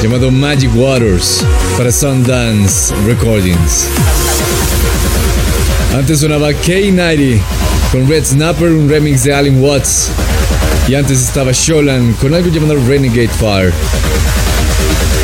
llamado 0.00 0.30
Magic 0.30 0.70
Waters, 0.76 1.44
para 1.76 1.90
Sundance 1.90 2.94
Recordings. 3.04 3.88
Antes 5.96 6.20
sonaba 6.20 6.52
K90 6.52 7.40
con 7.90 8.08
Red 8.08 8.24
Snapper, 8.24 8.70
un 8.70 8.88
remix 8.88 9.24
de 9.24 9.34
Allen 9.34 9.60
Watts. 9.60 10.10
Y 10.86 10.94
antes 10.94 11.20
estaba 11.20 11.50
Sholan 11.52 12.12
con 12.12 12.32
algo 12.32 12.48
llamado 12.48 12.76
Renegade 12.86 13.26
Fire. 13.26 13.72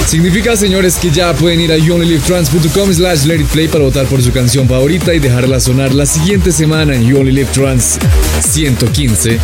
Significa, 0.06 0.56
señores, 0.56 0.96
que 0.96 1.10
ya 1.10 1.32
pueden 1.32 1.60
ir 1.60 1.72
a 1.72 1.76
youonlylivetrans.com 1.76 2.92
slash 2.92 3.24
let 3.24 3.40
it 3.40 3.48
play 3.48 3.68
para 3.68 3.84
votar 3.84 4.06
por 4.06 4.22
su 4.22 4.32
canción 4.32 4.68
favorita 4.68 5.14
y 5.14 5.18
dejarla 5.18 5.58
sonar 5.58 5.94
la 5.94 6.06
siguiente 6.06 6.52
semana 6.52 6.94
en 6.94 7.06
You 7.06 7.18
Only 7.18 7.32
Live 7.32 7.50
Trans 7.52 7.98
115. 8.48 9.38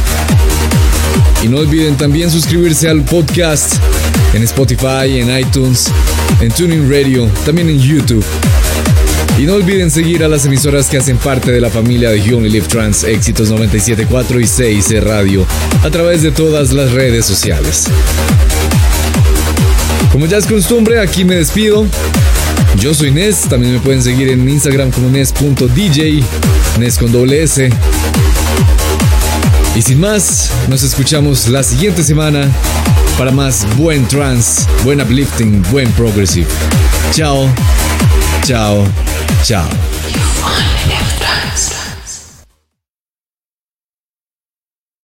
Y 1.43 1.49
no 1.49 1.59
olviden 1.59 1.97
también 1.97 2.31
suscribirse 2.31 2.89
al 2.89 3.03
podcast 3.03 3.75
en 4.35 4.43
Spotify, 4.43 5.19
en 5.19 5.37
iTunes, 5.39 5.91
en 6.41 6.53
Tuning 6.53 6.91
Radio, 6.91 7.27
también 7.45 7.69
en 7.71 7.81
YouTube. 7.81 8.25
Y 9.39 9.43
no 9.43 9.55
olviden 9.55 9.91
seguir 9.91 10.23
a 10.23 10.29
las 10.29 10.45
emisoras 10.45 10.89
que 10.89 10.99
hacen 10.99 11.17
parte 11.17 11.51
de 11.51 11.61
la 11.61 11.71
familia 11.71 12.11
de 12.11 12.23
You 12.23 12.37
Only 12.37 12.51
Live 12.51 12.69
Trans, 12.69 13.05
Éxitos 13.05 13.51
97.4 13.51 14.41
y 14.41 14.47
6 14.47 15.05
Radio, 15.05 15.47
a 15.83 15.91
través 15.91 16.23
de 16.23 16.31
todas 16.31 16.73
las 16.73 16.93
redes 16.93 17.25
sociales. 17.25 17.87
Como 20.13 20.27
ya 20.27 20.39
es 20.39 20.47
costumbre, 20.47 21.01
aquí 21.01 21.25
me 21.25 21.37
despido. 21.37 21.87
Yo 22.79 22.95
soy 22.95 23.11
Nes, 23.11 23.43
también 23.49 23.75
me 23.75 23.81
pueden 23.81 24.03
seguir 24.03 24.29
en 24.29 24.49
Instagram 24.49 24.91
como 24.91 25.09
Nes.dj, 25.09 26.25
Nes 26.79 26.99
con 26.99 27.13
doble 27.13 27.43
S. 27.43 27.71
Y 29.77 29.83
sin 29.83 30.01
más, 30.01 30.51
nos 30.69 30.83
escuchamos 30.83 31.49
la 31.49 31.63
siguiente 31.63 32.03
semana 32.03 32.49
para 33.17 33.31
más 33.31 33.67
buen 33.77 34.07
trance, 34.09 34.63
buen 34.83 35.01
uplifting, 35.01 35.63
buen 35.71 35.91
progressive. 35.93 36.49
Chao, 37.13 37.49
chao, 38.45 38.85
chao. 39.45 39.90